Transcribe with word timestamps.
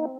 Halo, 0.00 0.16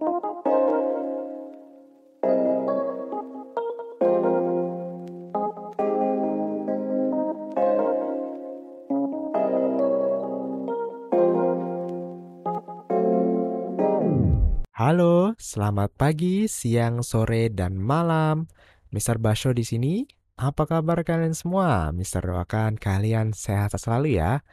selamat 15.41 15.97
pagi, 15.97 16.45
siang, 16.45 17.01
sore, 17.01 17.49
dan 17.49 17.73
malam. 17.81 18.45
Mr. 18.93 19.17
Basho 19.17 19.49
di 19.49 19.65
sini. 19.65 20.05
Apa 20.37 20.69
kabar 20.69 21.01
kalian 21.01 21.33
semua? 21.33 21.89
Mr. 21.89 22.29
doakan 22.29 22.77
kalian 22.77 23.33
sehat 23.33 23.73
selalu 23.73 24.21
ya. 24.21 24.45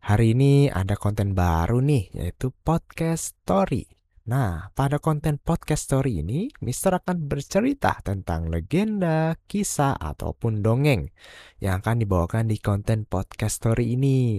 Hari 0.00 0.32
ini 0.32 0.72
ada 0.72 0.96
konten 0.96 1.36
baru 1.36 1.84
nih, 1.84 2.08
yaitu 2.16 2.48
podcast 2.64 3.36
story. 3.44 3.99
Nah, 4.30 4.70
pada 4.78 5.02
konten 5.02 5.42
podcast 5.42 5.90
story 5.90 6.22
ini, 6.22 6.46
Mister 6.62 6.94
akan 6.94 7.26
bercerita 7.26 7.98
tentang 7.98 8.46
legenda, 8.46 9.34
kisah, 9.50 9.98
ataupun 9.98 10.62
dongeng 10.62 11.10
yang 11.58 11.82
akan 11.82 11.98
dibawakan 11.98 12.46
di 12.46 12.62
konten 12.62 13.10
podcast 13.10 13.58
story 13.58 13.98
ini. 13.98 14.38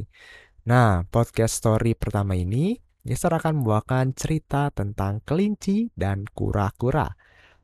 Nah, 0.71 1.03
podcast 1.11 1.59
story 1.59 1.91
pertama 1.99 2.39
ini 2.39 2.79
Mister 3.03 3.35
akan 3.35 3.59
membawakan 3.59 4.15
cerita 4.15 4.71
tentang 4.71 5.19
kelinci 5.27 5.91
dan 5.91 6.23
kura-kura. 6.23 7.11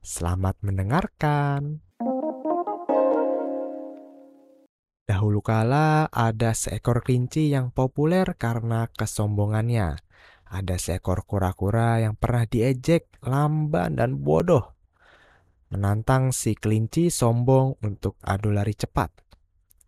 Selamat 0.03 0.59
mendengarkan. 0.67 1.79
Dahulu 5.07 5.39
kala 5.39 6.11
ada 6.11 6.51
seekor 6.51 7.07
kelinci 7.07 7.55
yang 7.55 7.71
populer 7.71 8.35
karena 8.35 8.91
kesombongannya. 8.91 10.03
Ada 10.47 10.79
seekor 10.79 11.27
kura-kura 11.27 11.99
yang 11.99 12.15
pernah 12.15 12.47
diejek, 12.47 13.19
lamban, 13.23 13.99
dan 13.99 14.23
bodoh. 14.23 14.75
Menantang 15.73 16.31
si 16.31 16.55
kelinci 16.55 17.11
sombong 17.11 17.83
untuk 17.83 18.15
adu 18.23 18.55
lari 18.55 18.71
cepat. 18.71 19.11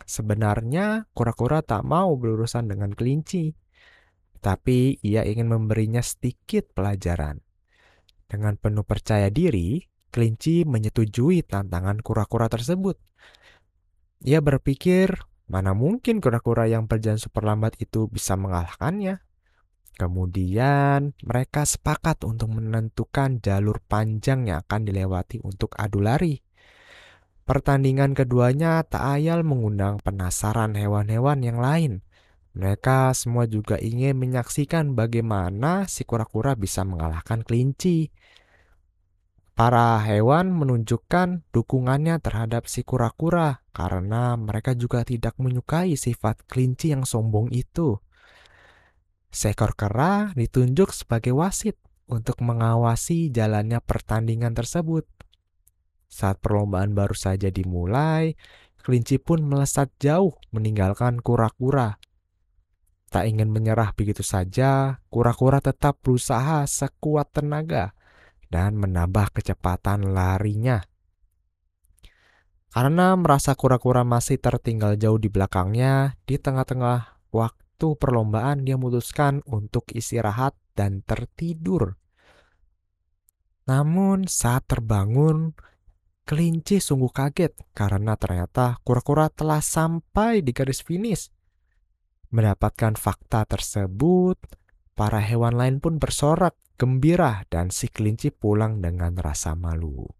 Sebenarnya 0.03 1.07
kura-kura 1.15 1.63
tak 1.63 1.87
mau 1.87 2.11
berurusan 2.19 2.67
dengan 2.67 2.91
kelinci 2.91 3.55
tapi 4.39 4.97
ia 5.03 5.27
ingin 5.27 5.51
memberinya 5.51 5.99
sedikit 5.99 6.71
pelajaran. 6.71 7.43
Dengan 8.25 8.55
penuh 8.55 8.87
percaya 8.87 9.27
diri, 9.27 9.83
kelinci 10.09 10.63
menyetujui 10.63 11.43
tantangan 11.43 11.99
kura-kura 11.99 12.47
tersebut. 12.47 12.95
Ia 14.23 14.39
berpikir, 14.43 15.15
mana 15.47 15.75
mungkin 15.75 16.23
kura-kura 16.23 16.67
yang 16.67 16.87
berjalan 16.87 17.19
super 17.19 17.43
lambat 17.43 17.75
itu 17.79 18.07
bisa 18.07 18.35
mengalahkannya. 18.39 19.19
Kemudian, 19.97 21.17
mereka 21.23 21.65
sepakat 21.65 22.21
untuk 22.27 22.53
menentukan 22.53 23.41
jalur 23.41 23.81
panjang 23.87 24.49
yang 24.51 24.61
akan 24.61 24.85
dilewati 24.85 25.41
untuk 25.41 25.73
adu 25.79 26.03
lari. 26.03 26.43
Pertandingan 27.49 28.13
keduanya 28.13 28.85
tak 28.85 29.17
ayal 29.17 29.41
mengundang 29.41 29.97
penasaran 30.05 30.77
hewan-hewan 30.77 31.41
yang 31.41 31.57
lain. 31.57 32.05
Mereka 32.53 33.09
semua 33.17 33.49
juga 33.49 33.81
ingin 33.81 34.17
menyaksikan 34.17 34.93
bagaimana 34.93 35.89
si 35.89 36.05
kura-kura 36.05 36.53
bisa 36.53 36.85
mengalahkan 36.85 37.41
kelinci. 37.41 38.13
Para 39.57 39.99
hewan 40.05 40.55
menunjukkan 40.55 41.51
dukungannya 41.51 42.21
terhadap 42.23 42.69
si 42.69 42.85
kura-kura 42.85 43.65
karena 43.75 44.39
mereka 44.39 44.71
juga 44.71 45.03
tidak 45.03 45.35
menyukai 45.35 45.97
sifat 45.99 46.45
kelinci 46.47 46.93
yang 46.95 47.03
sombong 47.03 47.51
itu. 47.51 47.99
Seekor 49.29 49.77
kera 49.77 50.33
ditunjuk 50.33 50.93
sebagai 50.93 51.37
wasit 51.37 51.77
untuk 52.09 52.41
mengawasi 52.41 53.29
jalannya 53.29 53.77
pertandingan 53.81 54.57
tersebut. 54.57 55.05
Saat 56.09 56.41
perlombaan 56.41 56.97
baru 56.97 57.13
saja 57.13 57.53
dimulai, 57.53 58.33
kelinci 58.81 59.21
pun 59.21 59.45
melesat 59.45 59.93
jauh 60.01 60.33
meninggalkan 60.49 61.21
kura-kura 61.21 62.01
Tak 63.09 63.25
ingin 63.25 63.49
menyerah 63.49 63.97
begitu 63.97 64.21
saja, 64.21 65.01
kura-kura 65.09 65.57
tetap 65.57 65.97
berusaha 66.05 66.61
sekuat 66.69 67.33
tenaga 67.33 67.97
dan 68.53 68.77
menambah 68.77 69.33
kecepatan 69.33 70.13
larinya. 70.13 70.85
Karena 72.69 73.17
merasa 73.17 73.57
kura-kura 73.57 74.05
masih 74.05 74.37
tertinggal 74.37 74.93
jauh 74.93 75.17
di 75.17 75.25
belakangnya, 75.25 76.21
di 76.29 76.37
tengah-tengah 76.37 77.33
waktu 77.33 77.68
perlombaan 77.95 78.67
dia 78.67 78.75
memutuskan 78.75 79.39
untuk 79.47 79.87
istirahat 79.95 80.57
dan 80.75 80.99
tertidur. 81.07 81.95
Namun 83.69 84.27
saat 84.27 84.67
terbangun, 84.67 85.55
kelinci 86.27 86.83
sungguh 86.83 87.13
kaget 87.13 87.55
karena 87.71 88.19
ternyata 88.19 88.81
kura-kura 88.83 89.31
telah 89.31 89.63
sampai 89.63 90.43
di 90.43 90.51
garis 90.51 90.83
finish. 90.83 91.31
Mendapatkan 92.29 92.99
fakta 92.99 93.47
tersebut, 93.47 94.37
para 94.93 95.23
hewan 95.23 95.55
lain 95.55 95.75
pun 95.79 95.97
bersorak 95.97 96.59
gembira 96.75 97.47
dan 97.47 97.71
si 97.71 97.87
kelinci 97.87 98.35
pulang 98.35 98.83
dengan 98.83 99.15
rasa 99.15 99.55
malu. 99.55 100.18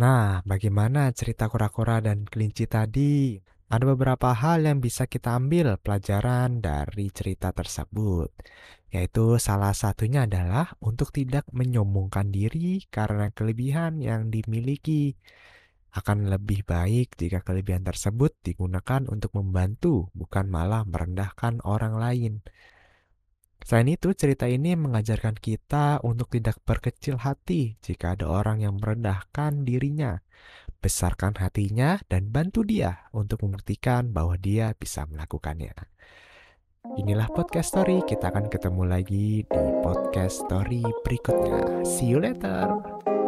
Nah, 0.00 0.40
bagaimana 0.48 1.12
cerita 1.12 1.52
kura-kura 1.52 2.00
dan 2.00 2.24
kelinci 2.24 2.64
tadi? 2.64 3.36
Ada 3.68 3.84
beberapa 3.84 4.32
hal 4.32 4.64
yang 4.64 4.80
bisa 4.80 5.04
kita 5.04 5.36
ambil 5.36 5.76
pelajaran 5.76 6.64
dari 6.64 7.12
cerita 7.12 7.52
tersebut, 7.52 8.32
yaitu 8.88 9.36
salah 9.36 9.76
satunya 9.76 10.24
adalah 10.24 10.72
untuk 10.80 11.12
tidak 11.12 11.44
menyombongkan 11.52 12.32
diri 12.32 12.88
karena 12.88 13.28
kelebihan 13.28 14.00
yang 14.00 14.32
dimiliki. 14.32 15.20
Akan 15.92 16.32
lebih 16.32 16.64
baik 16.64 17.20
jika 17.20 17.44
kelebihan 17.44 17.84
tersebut 17.84 18.32
digunakan 18.40 19.04
untuk 19.04 19.36
membantu, 19.36 20.08
bukan 20.16 20.48
malah 20.48 20.88
merendahkan 20.88 21.60
orang 21.60 22.00
lain. 22.00 22.32
Selain 23.64 23.88
itu, 23.92 24.10
cerita 24.16 24.48
ini 24.48 24.74
mengajarkan 24.74 25.36
kita 25.36 26.00
untuk 26.02 26.32
tidak 26.32 26.58
berkecil 26.64 27.20
hati 27.20 27.76
jika 27.84 28.16
ada 28.18 28.26
orang 28.26 28.64
yang 28.64 28.80
merendahkan 28.80 29.62
dirinya. 29.68 30.24
Besarkan 30.80 31.36
hatinya 31.36 32.00
dan 32.08 32.32
bantu 32.32 32.64
dia 32.64 33.04
untuk 33.12 33.44
membuktikan 33.44 34.16
bahwa 34.16 34.40
dia 34.40 34.72
bisa 34.72 35.04
melakukannya. 35.04 35.76
Inilah 36.96 37.28
podcast 37.28 37.76
story. 37.76 38.00
Kita 38.08 38.32
akan 38.32 38.48
ketemu 38.48 38.82
lagi 38.88 39.44
di 39.44 39.64
podcast 39.84 40.48
story 40.48 40.80
berikutnya. 41.04 41.84
See 41.84 42.08
you 42.08 42.18
later. 42.24 43.19